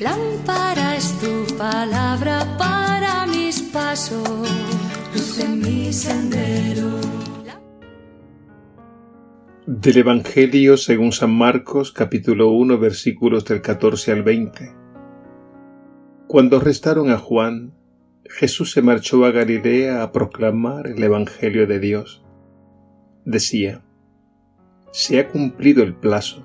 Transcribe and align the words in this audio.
Lámpara 0.00 0.96
es 0.96 1.18
tu 1.20 1.56
palabra 1.56 2.56
para 2.58 3.26
mis 3.26 3.62
pasos, 3.62 4.48
luz 5.14 5.38
en 5.38 5.58
mi 5.60 5.92
sendero. 5.92 7.00
Del 9.66 9.96
Evangelio 9.98 10.76
según 10.76 11.12
San 11.12 11.30
Marcos 11.30 11.92
capítulo 11.92 12.50
1 12.50 12.78
versículos 12.78 13.44
del 13.46 13.62
14 13.62 14.12
al 14.12 14.22
20. 14.22 14.72
Cuando 16.26 16.58
arrestaron 16.58 17.10
a 17.10 17.16
Juan, 17.16 17.72
Jesús 18.24 18.72
se 18.72 18.82
marchó 18.82 19.24
a 19.24 19.30
Galilea 19.30 20.02
a 20.02 20.12
proclamar 20.12 20.88
el 20.88 21.02
Evangelio 21.02 21.66
de 21.66 21.78
Dios. 21.78 22.22
Decía, 23.24 23.82
Se 24.92 25.20
ha 25.20 25.28
cumplido 25.28 25.82
el 25.82 25.94
plazo, 25.94 26.44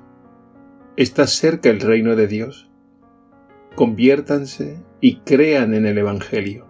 está 0.95 1.27
cerca 1.27 1.69
el 1.69 1.81
reino 1.81 2.15
de 2.15 2.27
Dios 2.27 2.69
conviértanse 3.75 4.79
y 5.01 5.17
crean 5.17 5.73
en 5.73 5.85
el 5.85 5.97
Evangelio. 5.97 6.65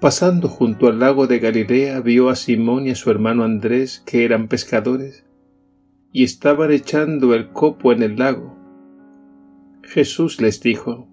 Pasando 0.00 0.48
junto 0.48 0.88
al 0.88 0.98
lago 0.98 1.28
de 1.28 1.38
Galilea 1.38 2.00
vio 2.00 2.28
a 2.28 2.34
Simón 2.34 2.88
y 2.88 2.90
a 2.90 2.94
su 2.96 3.10
hermano 3.10 3.44
Andrés 3.44 4.02
que 4.04 4.24
eran 4.24 4.48
pescadores 4.48 5.24
y 6.12 6.24
estaban 6.24 6.72
echando 6.72 7.34
el 7.34 7.50
copo 7.52 7.92
en 7.92 8.02
el 8.02 8.16
lago. 8.16 8.58
Jesús 9.84 10.40
les 10.40 10.60
dijo, 10.60 11.08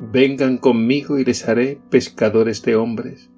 Vengan 0.00 0.58
conmigo 0.58 1.18
y 1.18 1.24
les 1.24 1.48
haré 1.48 1.78
pescadores 1.90 2.62
de 2.62 2.76
hombres. 2.76 3.30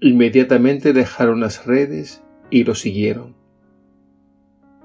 Inmediatamente 0.00 0.92
dejaron 0.92 1.40
las 1.40 1.66
redes 1.66 2.22
y 2.50 2.64
lo 2.64 2.74
siguieron. 2.74 3.35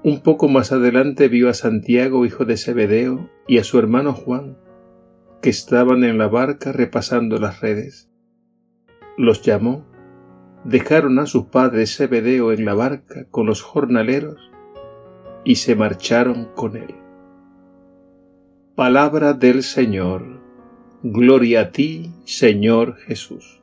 Un 0.04 0.20
poco 0.20 0.48
más 0.48 0.72
adelante 0.72 1.28
vio 1.28 1.48
a 1.48 1.54
Santiago, 1.54 2.26
hijo 2.26 2.44
de 2.44 2.56
Zebedeo, 2.56 3.30
y 3.46 3.58
a 3.58 3.64
su 3.64 3.78
hermano 3.78 4.14
Juan, 4.14 4.58
que 5.40 5.50
estaban 5.50 6.02
en 6.02 6.18
la 6.18 6.26
barca 6.26 6.72
repasando 6.72 7.38
las 7.38 7.60
redes. 7.60 8.10
Los 9.16 9.42
llamó, 9.42 9.86
dejaron 10.64 11.20
a 11.20 11.26
su 11.26 11.50
padre 11.50 11.86
Zebedeo 11.86 12.50
en 12.50 12.64
la 12.64 12.74
barca 12.74 13.26
con 13.30 13.46
los 13.46 13.62
jornaleros 13.62 14.50
y 15.44 15.56
se 15.56 15.76
marcharon 15.76 16.48
con 16.56 16.76
él. 16.76 16.94
Palabra 18.74 19.34
del 19.34 19.62
Señor. 19.62 20.40
Gloria 21.04 21.60
a 21.60 21.70
ti, 21.70 22.12
Señor 22.24 22.96
Jesús. 22.96 23.61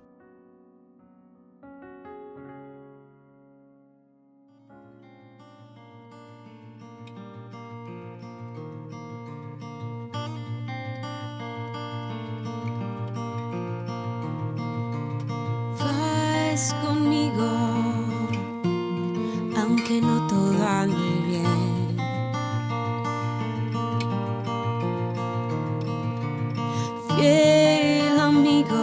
Fiel 27.19 28.17
amigo, 28.17 28.77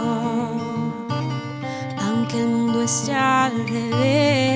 aunque 1.99 2.37
el 2.37 2.49
mundo 2.49 2.83
esté 2.83 3.15
al 3.15 3.67
revés. 3.67 4.46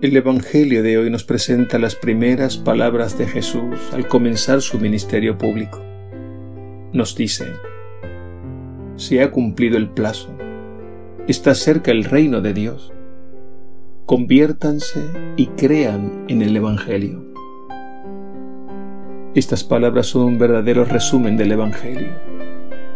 El 0.00 0.16
Evangelio 0.16 0.84
de 0.84 0.96
hoy 0.96 1.10
nos 1.10 1.24
presenta 1.24 1.76
las 1.76 1.96
primeras 1.96 2.56
palabras 2.56 3.18
de 3.18 3.26
Jesús 3.26 3.80
al 3.92 4.06
comenzar 4.06 4.62
su 4.62 4.78
ministerio 4.78 5.36
público. 5.36 5.82
Nos 6.92 7.16
dice, 7.16 7.46
se 8.94 9.20
ha 9.20 9.32
cumplido 9.32 9.76
el 9.76 9.88
plazo, 9.88 10.28
está 11.26 11.52
cerca 11.56 11.90
el 11.90 12.04
reino 12.04 12.40
de 12.40 12.54
Dios. 12.54 12.92
Conviértanse 14.06 15.02
y 15.36 15.46
crean 15.48 16.26
en 16.28 16.42
el 16.42 16.54
Evangelio. 16.54 17.24
Estas 19.34 19.64
palabras 19.64 20.06
son 20.06 20.22
un 20.22 20.38
verdadero 20.38 20.84
resumen 20.84 21.36
del 21.36 21.50
Evangelio, 21.50 22.12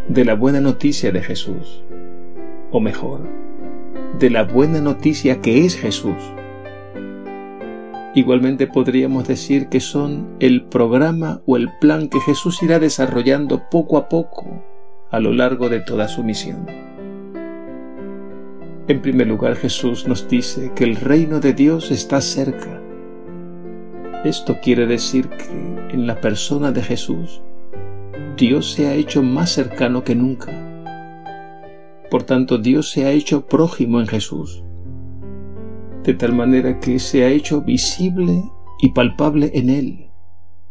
de 0.07 0.25
la 0.25 0.35
buena 0.35 0.61
noticia 0.61 1.11
de 1.11 1.21
Jesús, 1.21 1.83
o 2.71 2.79
mejor, 2.79 3.23
de 4.21 4.31
la 4.31 4.45
buena 4.45 4.81
noticia 4.81 5.41
que 5.41 5.67
es 5.67 5.77
Jesús 5.77 6.15
Igualmente 8.15 8.67
podríamos 8.67 9.27
decir 9.27 9.69
que 9.69 9.81
son 9.81 10.37
el 10.39 10.65
programa 10.65 11.41
o 11.47 11.57
el 11.57 11.71
plan 11.81 12.09
que 12.09 12.21
Jesús 12.21 12.63
irá 12.63 12.79
desarrollando 12.79 13.71
poco 13.71 13.97
a 13.97 14.11
poco 14.11 14.63
a 15.11 15.19
lo 15.19 15.33
largo 15.33 15.71
de 15.71 15.81
toda 15.81 16.09
su 16.09 16.23
misión. 16.23 16.67
En 18.89 19.01
primer 19.01 19.29
lugar, 19.29 19.57
Jesús 19.57 20.07
nos 20.07 20.29
dice 20.29 20.73
que 20.75 20.85
el 20.85 20.97
reino 20.97 21.41
de 21.41 21.55
Dios 21.55 21.91
está 21.91 22.21
cerca. 22.21 22.83
Esto 24.25 24.59
quiere 24.63 24.87
decir 24.87 25.29
que 25.31 25.95
en 25.95 26.07
la 26.07 26.21
persona 26.21 26.71
de 26.71 26.83
Jesús, 26.83 27.41
Dios 28.37 28.73
se 28.73 28.89
ha 28.89 28.95
hecho 28.95 29.23
más 29.23 29.51
cercano 29.51 30.05
que 30.05 30.15
nunca. 30.15 30.53
Por 32.11 32.25
tanto, 32.25 32.59
Dios 32.59 32.91
se 32.91 33.07
ha 33.07 33.11
hecho 33.11 33.47
prójimo 33.47 34.01
en 34.01 34.07
Jesús 34.07 34.63
de 36.05 36.15
tal 36.15 36.33
manera 36.33 36.81
que 36.81 36.99
se 36.99 37.25
ha 37.25 37.29
hecho 37.29 37.61
visible 37.61 38.43
y 38.81 38.91
palpable 38.91 39.51
en 39.55 39.71
Él, 39.71 40.11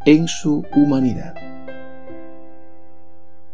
en 0.06 0.28
su 0.28 0.66
humanidad. 0.76 1.36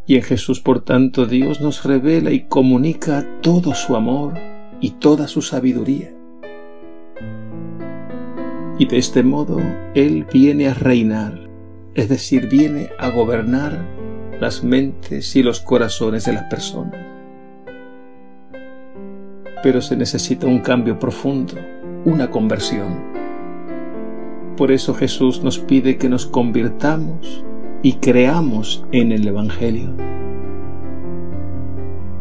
Y 0.06 0.16
en 0.16 0.24
Jesús, 0.24 0.62
por 0.62 0.84
tanto, 0.84 1.26
Dios 1.26 1.62
nos 1.62 1.84
revela 1.84 2.32
y 2.32 2.48
comunica 2.48 3.28
todo 3.42 3.76
su 3.76 3.96
amor 3.96 4.34
y 4.80 4.92
toda 4.92 5.28
su 5.28 5.42
sabiduría. 5.42 6.14
Y 8.80 8.86
de 8.86 8.98
este 8.98 9.24
modo 9.24 9.60
Él 9.96 10.26
viene 10.32 10.68
a 10.68 10.74
reinar, 10.74 11.50
es 11.94 12.10
decir, 12.10 12.48
viene 12.48 12.90
a 13.00 13.10
gobernar 13.10 13.86
las 14.40 14.64
mentes 14.64 15.36
y 15.36 15.44
los 15.44 15.60
corazones 15.60 16.26
de 16.26 16.34
las 16.34 16.44
personas 16.44 17.07
pero 19.64 19.82
se 19.82 19.96
necesita 19.96 20.48
un 20.48 20.60
cambio 20.60 21.00
profundo, 21.00 21.54
una 22.06 22.30
conversión. 22.30 23.18
Por 24.56 24.72
eso 24.72 24.94
Jesús 24.94 25.44
nos 25.44 25.60
pide 25.60 25.98
que 25.98 26.10
nos 26.10 26.26
convirtamos 26.26 27.44
y 27.84 27.94
creamos 27.94 28.86
en 28.92 29.12
el 29.12 29.28
Evangelio. 29.28 29.94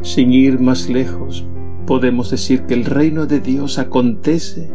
Sin 0.03 0.33
ir 0.33 0.61
más 0.61 0.89
lejos, 0.89 1.47
podemos 1.87 2.31
decir 2.31 2.63
que 2.63 2.75
el 2.75 2.85
reino 2.85 3.27
de 3.27 3.41
Dios 3.41 3.79
acontece 3.79 4.71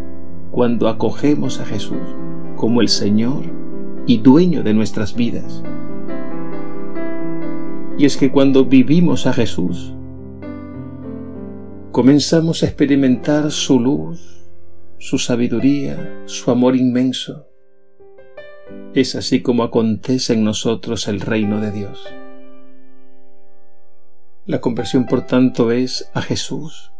cuando 0.51 0.87
acogemos 0.87 1.59
a 1.59 1.65
Jesús 1.65 1.99
como 2.55 2.81
el 2.81 2.89
Señor 2.89 3.43
y 4.05 4.17
dueño 4.17 4.63
de 4.63 4.73
nuestras 4.73 5.15
vidas. 5.15 5.63
Y 7.97 8.05
es 8.05 8.17
que 8.17 8.31
cuando 8.31 8.65
vivimos 8.65 9.27
a 9.27 9.33
Jesús, 9.33 9.95
comenzamos 11.91 12.63
a 12.63 12.67
experimentar 12.67 13.51
su 13.51 13.77
luz, 13.77 14.45
su 14.97 15.17
sabiduría, 15.17 16.23
su 16.25 16.49
amor 16.49 16.77
inmenso. 16.77 17.47
Es 18.93 19.15
así 19.15 19.41
como 19.41 19.63
acontece 19.63 20.33
en 20.33 20.45
nosotros 20.45 21.09
el 21.09 21.19
reino 21.19 21.59
de 21.59 21.71
Dios. 21.71 22.01
La 24.45 24.61
conversión, 24.61 25.05
por 25.05 25.25
tanto, 25.25 25.71
es 25.71 26.09
a 26.13 26.21
Jesús, 26.21 26.93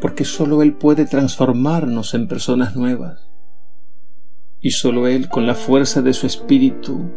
porque 0.00 0.24
sólo 0.24 0.62
Él 0.62 0.74
puede 0.74 1.06
transformarnos 1.06 2.14
en 2.14 2.26
personas 2.26 2.74
nuevas, 2.74 3.30
y 4.60 4.72
sólo 4.72 5.06
Él, 5.06 5.28
con 5.28 5.46
la 5.46 5.54
fuerza 5.54 6.02
de 6.02 6.14
su 6.14 6.26
Espíritu, 6.26 7.10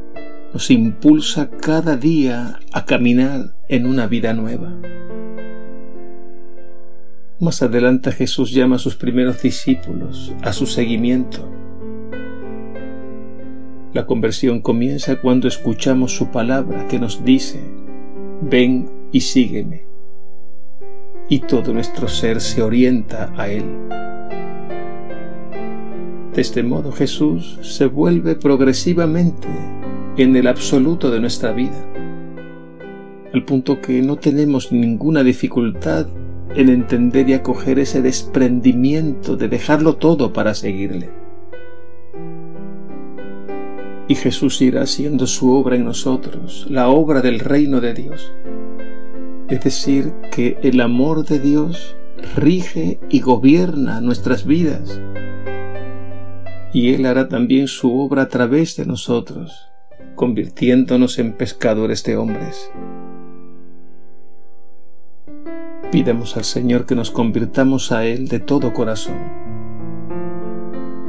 nos 0.54 0.70
impulsa 0.70 1.50
cada 1.50 1.98
día 1.98 2.60
a 2.72 2.86
caminar 2.86 3.56
en 3.68 3.88
una 3.88 4.06
vida 4.06 4.34
nueva. 4.34 4.74
Más 7.40 7.62
adelante 7.62 8.12
Jesús 8.12 8.52
llama 8.52 8.78
a 8.78 8.80
sus 8.80 8.96
primeros 8.96 9.44
discípulos 9.44 10.34
a 10.42 10.54
su 10.54 10.66
seguimiento. 10.66 11.48
La 13.94 14.08
conversión 14.08 14.60
comienza 14.60 15.18
cuando 15.18 15.48
escuchamos 15.48 16.16
su 16.16 16.32
palabra 16.32 16.88
que 16.88 16.98
nos 16.98 17.24
dice, 17.24 17.60
ven 18.42 18.90
y 19.12 19.22
sígueme. 19.22 19.86
Y 21.30 21.42
todo 21.42 21.76
nuestro 21.76 22.08
ser 22.08 22.42
se 22.42 22.64
orienta 22.64 23.32
a 23.38 23.48
Él. 23.50 23.66
De 26.34 26.42
este 26.42 26.64
modo 26.64 26.92
Jesús 26.92 27.60
se 27.62 27.86
vuelve 27.86 28.34
progresivamente 28.34 29.48
en 30.18 30.36
el 30.36 30.48
absoluto 30.48 31.12
de 31.12 31.20
nuestra 31.20 31.52
vida, 31.52 31.86
al 33.32 33.46
punto 33.46 33.80
que 33.80 34.02
no 34.02 34.16
tenemos 34.16 34.72
ninguna 34.72 35.22
dificultad 35.22 36.08
en 36.58 36.70
entender 36.70 37.30
y 37.30 37.34
acoger 37.34 37.78
ese 37.78 38.02
desprendimiento 38.02 39.38
de 39.38 39.48
dejarlo 39.48 39.98
todo 39.98 40.34
para 40.34 40.56
seguirle. 40.56 41.12
Y 44.08 44.16
Jesús 44.16 44.60
irá 44.64 44.82
haciendo 44.82 45.28
su 45.28 45.54
obra 45.54 45.76
en 45.76 45.86
nosotros, 45.86 46.66
la 46.68 46.88
obra 46.88 47.22
del 47.22 47.40
reino 47.40 47.80
de 47.80 47.94
Dios. 47.94 48.34
Es 49.50 49.64
decir, 49.64 50.14
que 50.32 50.58
el 50.64 50.82
amor 50.82 51.26
de 51.26 51.40
Dios 51.40 51.96
rige 52.36 53.00
y 53.12 53.20
gobierna 53.20 54.02
nuestras 54.02 54.44
vidas. 54.44 55.00
Y 56.74 56.96
Él 56.96 57.06
hará 57.06 57.30
también 57.30 57.68
su 57.68 58.00
obra 58.00 58.24
a 58.24 58.30
través 58.30 58.76
de 58.78 58.88
nosotros, 58.88 59.70
convirtiéndonos 60.16 61.20
en 61.20 61.34
pescadores 61.34 62.04
de 62.04 62.18
hombres. 62.18 62.72
Pidamos 65.92 66.36
al 66.36 66.44
Señor 66.44 66.86
que 66.86 66.96
nos 66.96 67.12
convirtamos 67.12 67.94
a 67.94 68.06
Él 68.06 68.28
de 68.28 68.40
todo 68.40 68.74
corazón, 68.74 69.16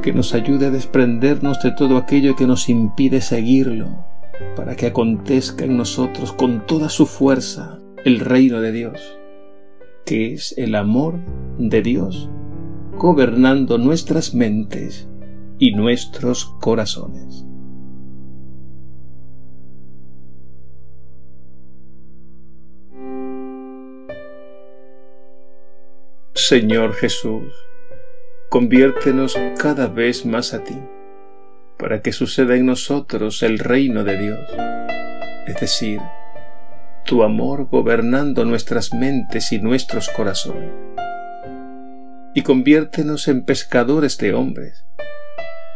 que 0.01 0.13
nos 0.13 0.33
ayude 0.33 0.67
a 0.67 0.71
desprendernos 0.71 1.61
de 1.61 1.71
todo 1.71 1.97
aquello 1.97 2.37
que 2.37 2.47
nos 2.47 2.69
impide 2.69 3.19
seguirlo, 3.19 4.05
para 4.55 4.77
que 4.77 4.87
acontezca 4.87 5.65
en 5.65 5.75
nosotros 5.75 6.31
con 6.31 6.65
toda 6.65 6.87
su 6.87 7.05
fuerza 7.05 7.77
el 8.05 8.21
reino 8.21 8.61
de 8.61 8.71
Dios, 8.71 9.19
que 10.05 10.33
es 10.33 10.53
el 10.57 10.75
amor 10.75 11.19
de 11.57 11.81
Dios 11.81 12.29
gobernando 12.97 13.77
nuestras 13.77 14.33
mentes 14.33 15.09
y 15.57 15.71
nuestros 15.71 16.45
corazones. 16.45 17.48
Señor 26.47 26.93
Jesús, 26.93 27.53
conviértenos 28.47 29.37
cada 29.57 29.87
vez 29.87 30.25
más 30.25 30.53
a 30.53 30.63
ti, 30.63 30.79
para 31.77 32.01
que 32.01 32.13
suceda 32.13 32.55
en 32.55 32.65
nosotros 32.65 33.43
el 33.43 33.59
reino 33.59 34.05
de 34.05 34.17
Dios, 34.17 34.39
es 35.47 35.59
decir, 35.59 35.99
tu 37.05 37.23
amor 37.23 37.67
gobernando 37.69 38.45
nuestras 38.45 38.93
mentes 38.93 39.51
y 39.51 39.59
nuestros 39.59 40.09
corazones. 40.09 40.71
Y 42.33 42.41
conviértenos 42.41 43.27
en 43.27 43.43
pescadores 43.43 44.17
de 44.17 44.33
hombres, 44.33 44.85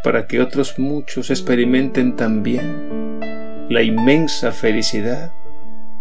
para 0.01 0.27
que 0.27 0.41
otros 0.41 0.79
muchos 0.79 1.29
experimenten 1.29 2.15
también 2.15 3.19
la 3.69 3.83
inmensa 3.83 4.53
felicidad 4.53 5.33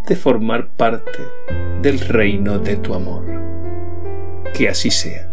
de 0.06 0.16
formar 0.16 0.68
parte 0.68 1.18
del 1.82 1.98
reino 1.98 2.58
de 2.60 2.76
tu 2.76 2.94
amor 2.94 3.42
que 4.52 4.68
así 4.68 4.90
sea. 4.90 5.31